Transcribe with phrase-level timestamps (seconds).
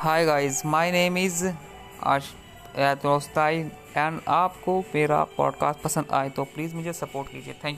[0.00, 1.46] Hi guys my name is
[2.02, 2.34] Ash
[2.78, 3.56] Dostai
[3.96, 7.76] and आपको मेरा podcast पसंद आए तो प्लीज़ मुझे सपोर्ट कीजिए। Thank you